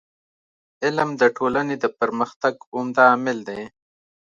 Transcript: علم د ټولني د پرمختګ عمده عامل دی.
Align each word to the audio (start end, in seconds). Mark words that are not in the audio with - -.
علم 0.83 1.09
د 1.21 1.23
ټولني 1.37 1.75
د 1.83 1.85
پرمختګ 1.99 2.55
عمده 2.73 3.01
عامل 3.11 3.37
دی. 3.49 3.61